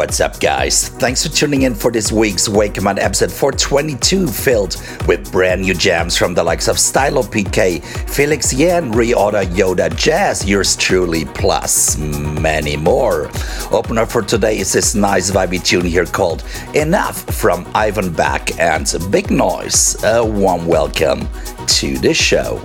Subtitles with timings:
[0.00, 0.88] What's up, guys?
[0.88, 5.74] Thanks for tuning in for this week's Wake Command episode 422, filled with brand new
[5.74, 11.98] jams from the likes of Stylo PK, Felix Jaehn, Reorder, Yoda, Jazz, yours truly, plus
[11.98, 13.30] many more.
[13.70, 18.90] Opener for today is this nice vibey tune here called Enough from Ivan Back and
[19.10, 20.02] Big Noise.
[20.02, 21.28] A warm welcome
[21.66, 22.58] to the show.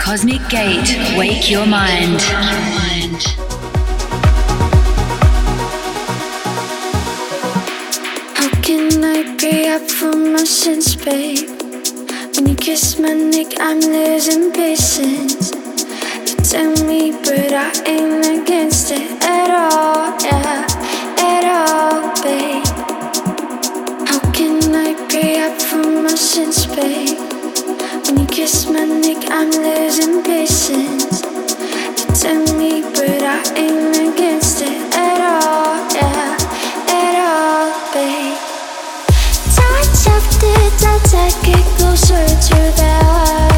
[0.00, 0.96] Cosmic Gate.
[1.18, 2.22] Wake your mind.
[2.22, 3.63] How
[9.44, 11.50] pay up for my sins, babe?
[12.34, 15.52] When you kiss my neck, I'm losing patience.
[16.26, 20.64] You tell me, but I ain't against it at all, yeah,
[21.32, 22.64] at all, babe.
[24.08, 24.56] How can
[24.86, 27.18] I pay up for my sins, babe?
[28.06, 31.20] When you kiss my neck, I'm losing patience.
[31.98, 36.43] You tell me, but I ain't against it at all, yeah,
[40.44, 43.53] 듯 살짝 깊고 술 출발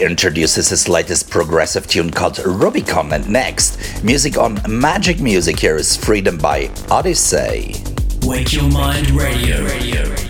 [0.00, 3.12] introduces his latest progressive tune called Rubicon.
[3.12, 7.74] And next, music on Magic Music here is Freedom by Odyssey.
[8.22, 9.64] Wake Your Mind Radio.
[9.64, 10.21] radio.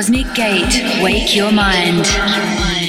[0.00, 2.79] Cosmic Gate, wake your mind.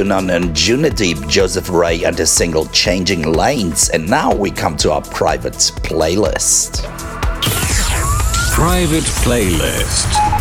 [0.00, 3.90] Making and tune on Anjunadeep, Joseph Ray, and his single Changing Lanes.
[3.90, 6.84] And now we come to our private playlist.
[8.54, 10.40] Private playlist.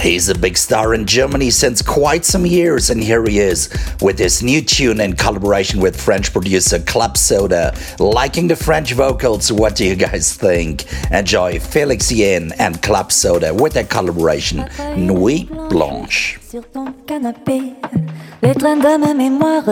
[0.00, 4.18] He's a big star in Germany since quite some years, and here he is with
[4.18, 7.76] his new tune in collaboration with French producer Club Soda.
[7.98, 10.84] Liking the French vocals, what do you guys think?
[11.10, 16.38] Enjoy Felix Jaehn and Club Soda with their collaboration Nuit Blanche.
[18.42, 19.64] Les trains de ma mémoire,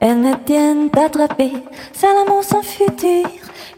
[0.00, 1.52] elles me tiennent attrapée.
[1.92, 3.26] C'est l'amour sans futur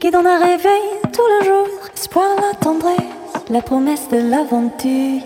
[0.01, 1.67] qui donne un réveil tout le jour.
[1.95, 2.97] Espoir, la tendresse,
[3.51, 5.23] la promesse de l'aventure.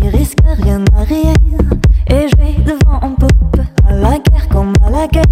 [0.00, 1.32] Il risque rien à rien
[2.08, 5.24] Et je vais devant en poupe À la guerre comme à la guerre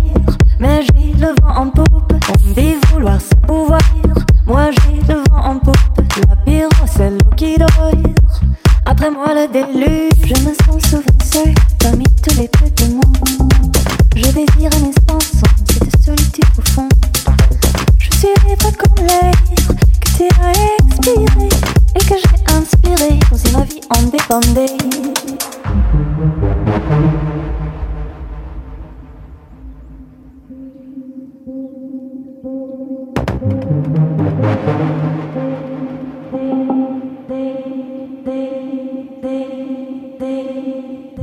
[0.58, 3.80] Mais j'ai le vent en poupe On dit vouloir se pouvoir
[4.46, 5.76] Moi j'ai le vent en poupe
[6.28, 7.56] La pire c'est l'eau qui
[8.88, 13.76] Après moi le déluge Je me sens souvent seul Parmi tous les trucs du monde.
[14.14, 16.92] Je désire un espace sans cette solitude profonde.
[17.98, 19.32] Je suis libre comme l'air
[20.00, 20.52] Que tu as
[20.86, 21.48] expiré
[21.96, 24.76] Et que j'ai inspiré Dans une vie en dépendait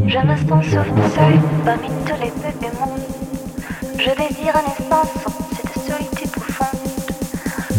[0.05, 3.05] Je me sens souvent seule parmi tous les peuples du monde.
[3.97, 6.79] Je désire un espace sans cette solitude profonde.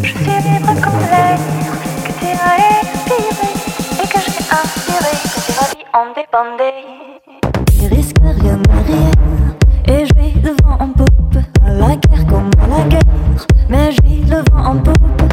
[0.03, 1.39] Je suis libre comme l'air
[2.05, 3.51] que tu as expiré
[4.03, 6.81] et que j'ai inspiré que tu ma vie en dépendait.
[7.83, 9.11] Il risque rien à rien
[9.87, 13.01] et je vais le vent en poupe la guerre comme la guerre.
[13.69, 15.24] Mais j'ai le vent en poupe,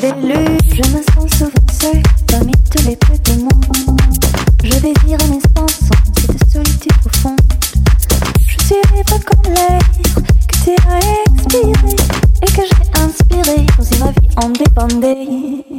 [0.00, 4.00] je me sens souvent parmi tous les trucs du monde.
[4.64, 7.38] Je désire un espace sans cette solitude profonde.
[8.40, 9.78] Je suis libre comme l'air
[10.48, 10.98] que tu as
[11.32, 11.96] expiré
[12.42, 15.73] et que j'ai inspiré comme si ma vie en dépendait.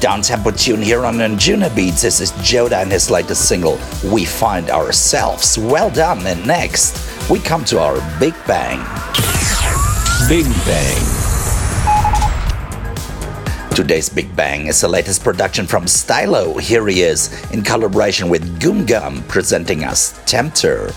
[0.00, 2.02] Down-tempo tune here on Anjunabeats.
[2.02, 5.58] This is Joda and his latest single, We Find Ourselves.
[5.58, 6.26] Well done.
[6.26, 8.78] And next, we come to our Big Bang.
[10.28, 11.16] Big Bang.
[13.74, 16.56] Today's Big Bang is the latest production from Stylo.
[16.56, 20.92] Here he is in collaboration with Goom Gum presenting us Tempter.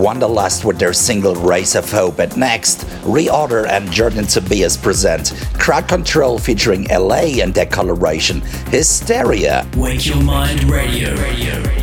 [0.00, 2.18] Wanderlust with their single Race of Hope.
[2.18, 8.40] And next, Reorder and Jordan Tobias present Crowd Control featuring LA and their Decoloration
[8.70, 9.66] Hysteria.
[9.76, 10.64] Wake Your Mind.
[10.64, 11.14] Radio.
[11.16, 11.79] Radio.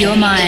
[0.00, 0.39] Your mind.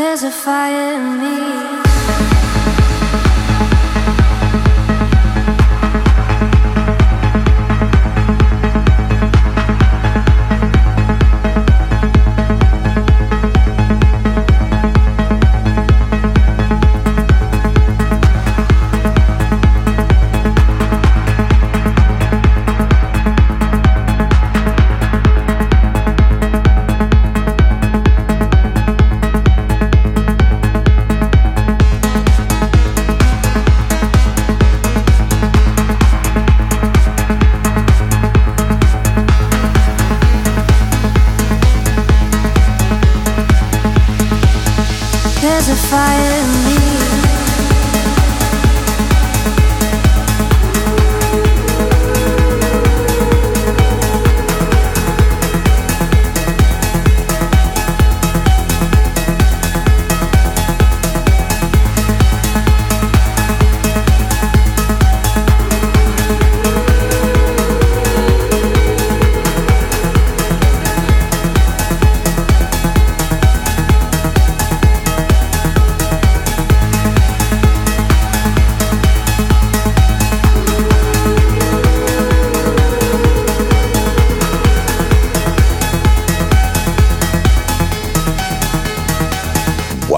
[0.00, 1.79] There's a fire in me.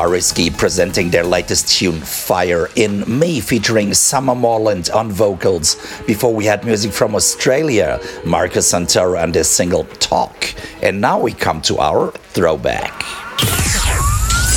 [0.02, 5.76] Barisky presenting their latest tune, Fire, in May, featuring Summer Morland on vocals.
[6.08, 10.54] Before we had music from Australia, Marcus Santoro and his single Talk.
[10.82, 13.04] And now we come to our throwback.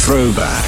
[0.02, 0.66] Throwback.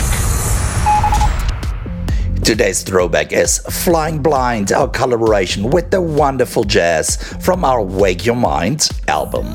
[2.44, 8.36] Today's throwback is Flying Blind, our collaboration with the wonderful JES from our Wake Your
[8.36, 9.48] Mind album.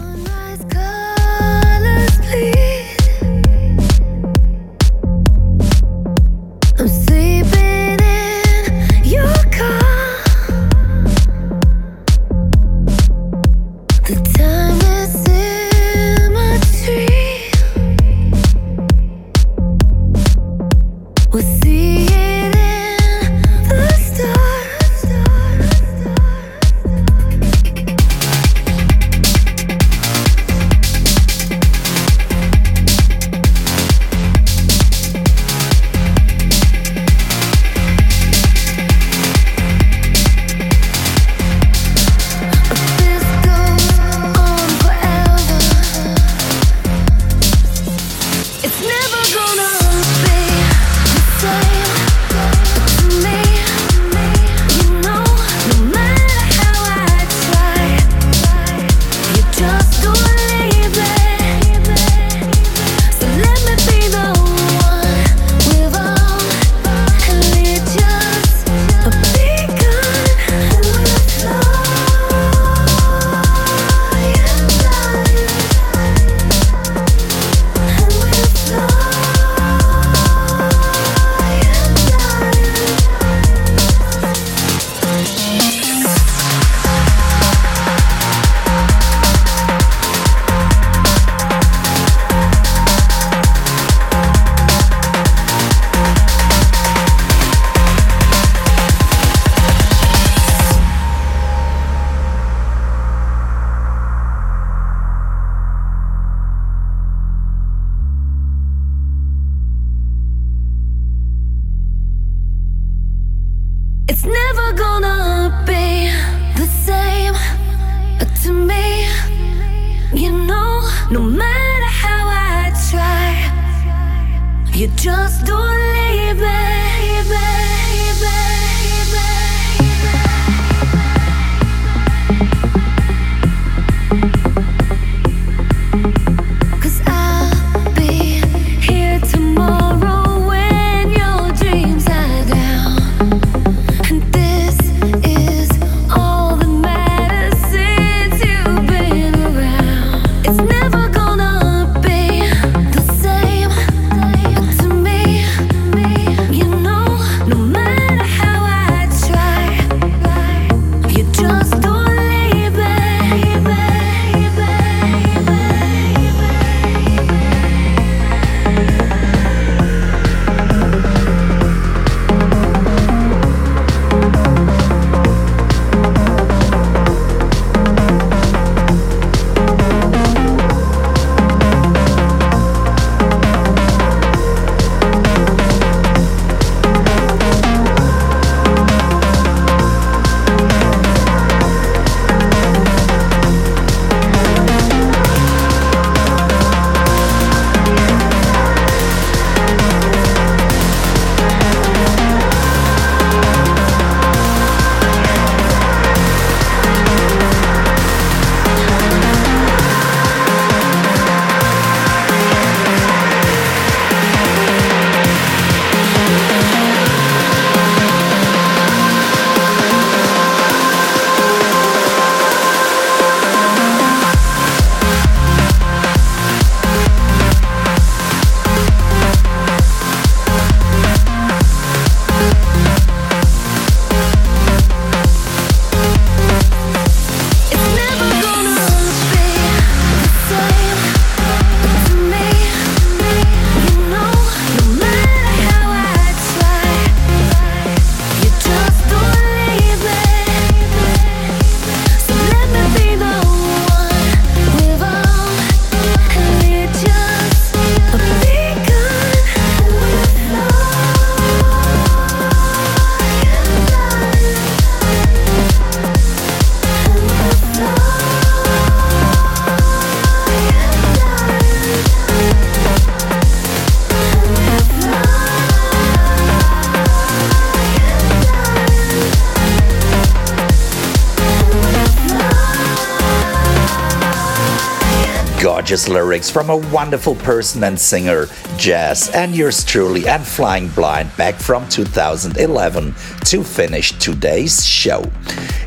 [286.08, 288.46] Lyrics from a wonderful person and singer,
[288.76, 295.22] JES, and yours truly, and Flying Blind back from 2011 to finish today's show.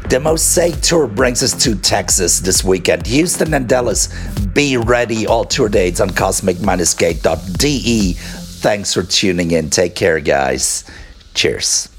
[0.09, 3.07] The Mosaic Tour brings us to Texas this weekend.
[3.07, 4.07] Houston and Dallas,
[4.53, 5.25] be ready.
[5.25, 8.13] All tour dates on cosmic-gate.de.
[8.13, 9.69] Thanks for tuning in.
[9.69, 10.83] Take care, guys.
[11.33, 11.94] Cheers.